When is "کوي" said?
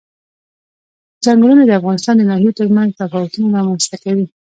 4.03-4.25